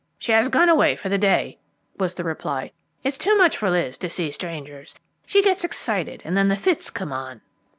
"She 0.17 0.31
has 0.31 0.49
gone 0.49 0.67
away 0.67 0.95
for 0.95 1.09
the 1.09 1.19
day," 1.19 1.59
was 1.95 2.15
the 2.15 2.23
reply. 2.23 2.71
"It's 3.03 3.19
too 3.19 3.37
much 3.37 3.55
for 3.55 3.69
Liz 3.69 3.99
to 3.99 4.09
see 4.09 4.31
strangers. 4.31 4.95
She 5.27 5.43
gets 5.43 5.63
excited, 5.63 6.23
and 6.25 6.35
then 6.35 6.47
the 6.47 6.55
fits 6.57 6.89
come 6.89 7.11
on." 7.13 7.41